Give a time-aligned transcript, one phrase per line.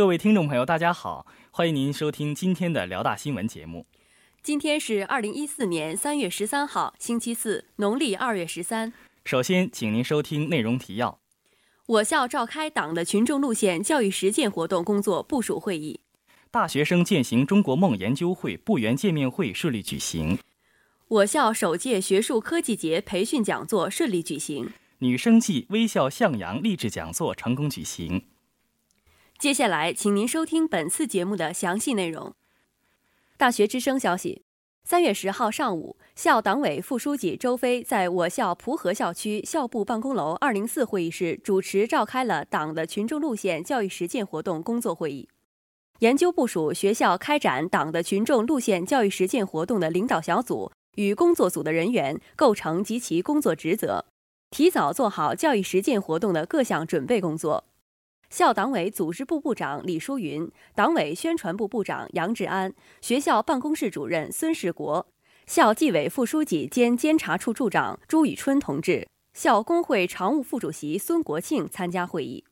[0.00, 3.84] 各位听众朋友，大家好，欢迎您收听今天的辽大新闻节目。
[4.42, 8.94] 今天是二零一四年三月十三号，星期四，农历二月十三。
[9.26, 11.20] 首先，请您收听内容提要：
[11.84, 16.00] 我校召开党的群众路线教育实践活动工作部署会议；
[16.50, 20.38] 大学生践行中国梦研究会部员见面会顺利举行；
[21.08, 24.64] 我校首届学术科技节培训讲座顺利举行；
[25.00, 28.22] 女生季微笑向阳励志讲座成功举行。
[29.40, 32.34] 接下来，请您收听本次节目的详细内容。
[33.38, 34.42] 大学之声消息：
[34.84, 45.26] 三月十号上午，校党委副书记周飞在我校蒲河校区校部办公楼二零四会议室主持召开了党的群众路线教育实践活动工作会议，
[46.00, 54.04] 研究部署学校开展党的群众路线教育实践活动的领导小组与工作组的人员构成及其工作职责，
[54.50, 57.64] 提早做好教育实践活动的各项准备工作。
[58.30, 65.04] 校党委组织部部长李淑云、党委宣传部部长杨志安、学校办公室主任孙世国、
[65.46, 72.44] 校纪委副书记兼监察处处长朱宇春同志、校工会常务副主席孙国庆参加会议。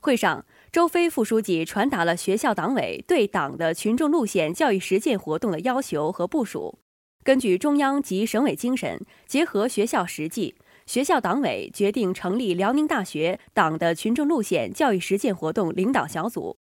[0.00, 6.78] 会上，周飞副书记传达了学校党委对党的群众路线教育实践活动的要求和部署。
[7.24, 10.54] 根据中央及省委精神，结合学校实际。
[10.86, 16.56] 学校党委决定成立辽宁大学党的群众路线教育实践活动领导小组，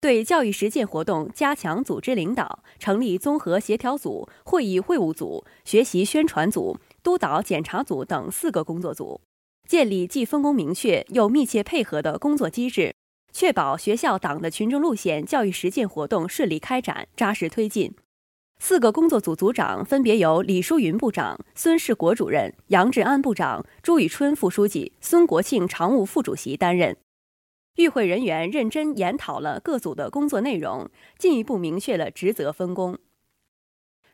[0.00, 9.20] 对教育实践活动加强组织领导，成立综合协调组、会议会务组、学习宣传组、督导检查组等四个工作组，
[9.68, 12.94] 建立既分工明确又密切配合的工作机制，
[13.30, 17.94] 确保学校党的群众路线教育实践活动顺利开展、扎实推进。
[18.58, 26.96] 四个工作组组长分别由李淑云部长、孙世国主任、杨志安部长、朱宇春副书记、孙国庆常务副主席担任。
[27.76, 32.98] 与会人员认真研讨了各组的工作内容，进一步明确了职责分工。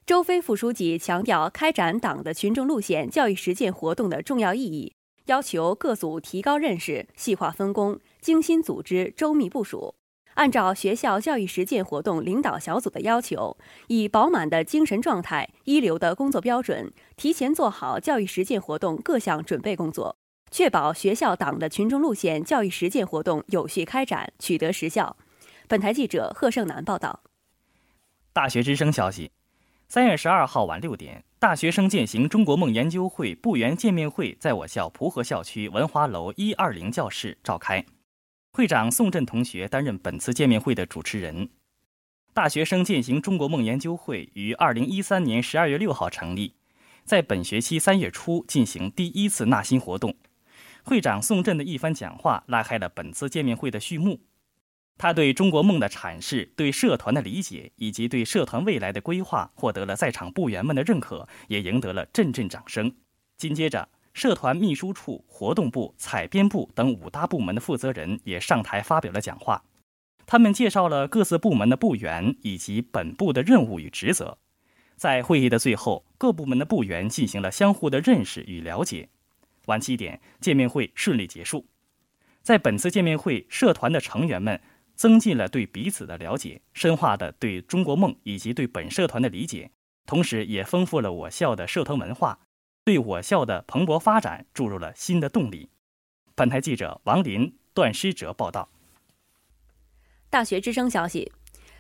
[0.05, 4.93] 周飞副书记强调开展党的群众路线教育实践活动的重要意义，
[5.27, 9.95] 要求各组提高认识、细化分工、精心组织、周密部署。
[10.35, 13.57] 按照学校教育实践活动领导小组的要求，
[13.89, 20.17] 以饱满的精神状态、一流的工作标准，提前做好教育实践活动各项准备工作，
[20.51, 25.17] 确保学校党的群众路线教育实践活动有序开展，取得实效。
[25.69, 27.21] 本台记者贺胜南报道。
[28.33, 29.31] 大学之声消息：
[29.89, 37.85] 三月十二号晚六点，大学生践行中国梦研究会部员见面会在我校蒲河校区文华楼一二零教室召开。
[38.55, 41.49] 会长宋振同学担任本次见面会的主持人。
[42.35, 46.53] 大学生践行中国梦研究会于二零一三年十二月六号成立，
[47.03, 50.15] 在本学期三月初进行第一次纳新活动。
[50.85, 54.21] 会长宋振的一番讲话拉开了本次见面会的序幕。
[54.99, 62.95] 他对中国梦的阐释、对社团的理解以及对社团未来的规划，获得了在场部员们的认可，也赢得了阵阵掌声。
[63.39, 63.89] 紧接着。
[64.13, 69.65] 社团秘书处、活动部、采编部等五大部门的负责人也上台发表了讲话，
[70.27, 74.39] 他们介绍了各自部门的部员以及本部的任务与职责。
[74.97, 79.09] 在会议的最后，各部门的部员进行了相互的认识与了解。
[79.67, 81.67] 晚七点，见面会顺利结束。
[82.43, 84.61] 在本次见面会，社团的成员们
[84.95, 89.71] 增进了对彼此的了解，深化的对中国梦以及对本社团的理解，
[90.07, 92.39] 同时也丰富了我校的社团文化。
[92.85, 95.71] 对我校的蓬勃发展注入了新的动力。
[96.35, 98.69] 本台记者王林、段诗哲报道。
[100.29, 101.31] 大学之声消息：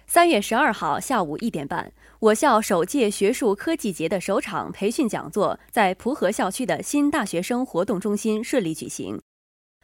[0.07, 9.21] 三月十二号下午一点半，我校首届学术科技节的首场培训讲座在蒲河校区的新大学生活动中心顺利举行。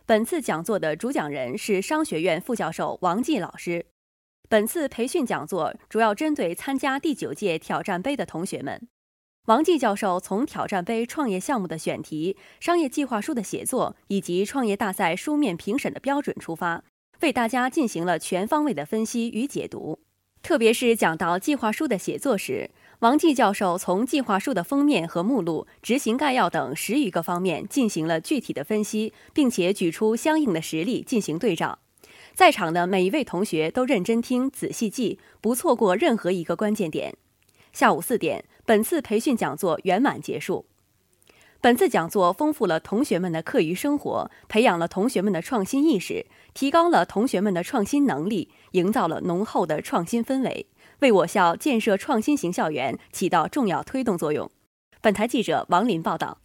[0.06, 3.86] 本次讲座的主讲人是商学院副教授王继老师。
[4.48, 8.88] 本次培训讲座主要针对参加第九届挑战杯的同学们。
[9.48, 16.84] 王继教授从挑战杯创业项目的选题、商业计划书的写作以及创业大赛书面评审的标准出发，
[17.22, 20.00] 为大家进行了全方位的分析与解读。
[20.42, 31.78] 特别是讲到计划书的写作时，王继教授从计划书的封面和目录、执行概要等十余个方面进行了具体的分析，并且举出相应的实例进行对照。
[32.34, 37.16] 在场的每一位同学都认真听、仔细记，不错过任何一个关键点。
[37.72, 38.44] 下午四点。
[38.68, 40.66] 本次培训讲座圆满结束。
[41.58, 50.66] 本次讲座丰富了同学们的课余生活，培养了同学们的创新意识，提高了同学们的创新能力，营造了浓厚的创新氛围，
[50.98, 54.50] 为我校建设创新型校园起到重要推动作用。
[55.00, 56.36] 本台记者王林报道。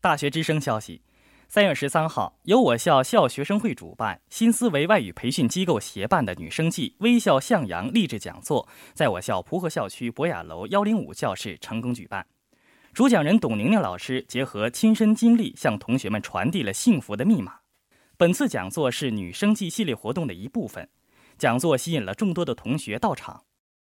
[0.00, 1.02] 大学之声消息：
[1.48, 12.26] 三月十三号，由我校校学生会主办、新思维外语培训机构协办的女生季微笑向阳励志讲座，在我校蒲河校区博雅楼幺零五教室成功举办。
[12.92, 17.54] 主讲人董宁宁老师结合亲身经历，向同学们传递了幸福的密码。
[18.16, 20.88] 本次讲座是女生季系列活动的一部分，
[21.38, 23.44] 讲座吸引了众多的同学到场。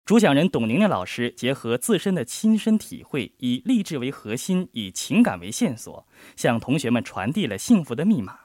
[0.08, 8.38] 主讲人董宁宁老师结合自身的亲身体会，以励志为核心，以情感为线索，向同学们传递了幸福的密码。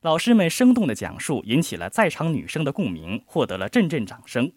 [0.00, 4.52] 老师们生动的讲述引起了在场女生的共鸣，获得了阵阵掌声。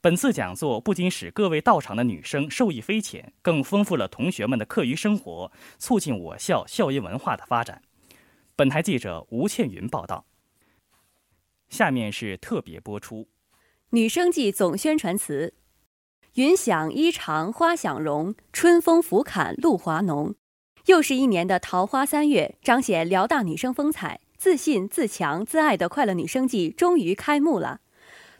[0.00, 7.82] 本次讲座不仅使各位到场的女生受益匪浅，更丰富了同学们的课余生活，促进我校校园文化的发展。
[8.56, 10.24] 本台记者吴倩云报道。
[11.68, 13.28] 下面是特别播出。
[13.94, 15.52] 女生季总宣传词：
[16.36, 20.34] 云想衣裳花想容，春风拂槛露华浓。
[20.86, 27.80] 又是一年的桃花三月，彰显辽大女生风采、自信、自强、自爱的快乐女生季终于开幕了。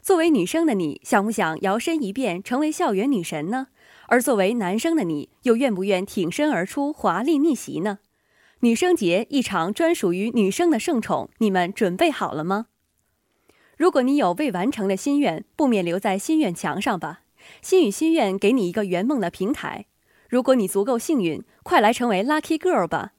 [0.01, 3.67] 作为女生的你，想不想摇身一变成为校园女神呢？
[4.07, 7.99] 而作为男生的你，又愿不愿挺身而出，华丽逆袭呢？
[8.61, 12.65] 女生节，一场专属于女生的盛宠，你们准备好了吗？
[13.77, 17.21] 如果你有未完成的心愿，不免留在心愿墙上吧。
[17.61, 19.85] 心与心愿给你一个圆梦的平台。
[20.29, 23.13] 如果你足够幸运，快来成为 Lucky Girl 吧。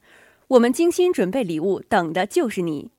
[0.48, 2.90] 我们精心准备礼物，等的就是你。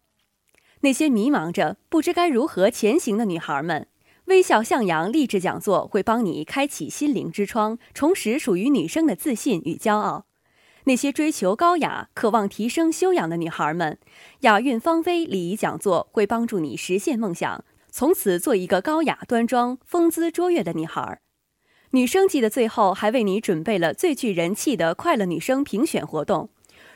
[0.82, 3.88] 那些迷茫着、不知该如何前行的女孩们，
[4.26, 10.26] 微笑向阳励志讲座会帮你开启心灵之窗，重拾属于女生的自信与骄傲。
[10.88, 13.98] 那些追求高雅、渴望提升修养的女孩们，
[14.42, 21.20] 雅韵芳菲礼仪讲座会帮助你实现梦想，从此做一个高雅端庄、风姿卓越的女孩。
[21.92, 26.50] 女生季的最后，还为你准备了最具人气的快乐女生评选活动。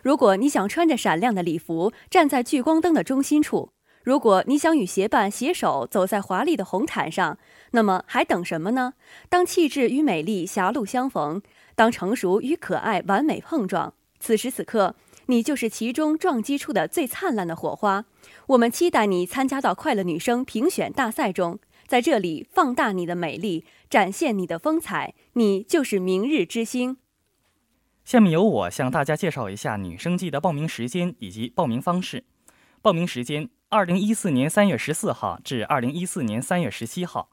[0.03, 3.71] 如果你想穿着闪亮的礼服站在聚光灯的中心处，
[4.03, 7.37] 如果你想与协办携手走在华丽的红毯上，
[7.71, 8.93] 那么还等什么呢？
[9.29, 11.41] 当气质与美丽狭路相逢。
[11.75, 14.97] 当成熟与可爱完美碰撞，此时此刻，
[15.27, 18.03] 你就是其中撞击出的最灿烂的火花。
[18.47, 21.57] 我们期待你参加到快乐女生评选大赛中，
[21.87, 26.97] 在这里放大你的美丽，展现你的风采，你就是明日之星。
[28.03, 32.25] 下面由我向大家介绍一下女生季的报名时间以及报名方式。
[32.81, 37.29] 报名时间：二零一四年三月十四号至二零一四年三月十七号。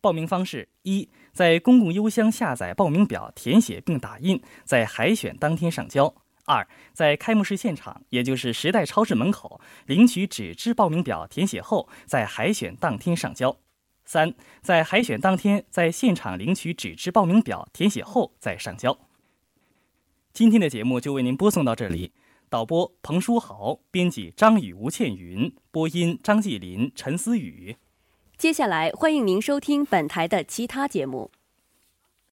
[0.00, 1.08] 报名方式：一。
[1.32, 6.12] 在公共邮箱下载报名表，填写并打印，在海选当天上交。
[6.44, 13.56] 二，在开幕式现场，也就是时代超市门口领取纸质报名表，填写后在海选当天上交。
[14.04, 18.98] 三，在海选当天在现场领取纸质报名表，填写后再上交。
[20.32, 22.12] 今天的节目就为您播送到这里，
[22.48, 27.76] 导播彭书豪，编辑张宇、吴倩云，播音张继林、陈思雨。
[28.36, 31.30] 接下来，欢迎您收听本台的其他节目。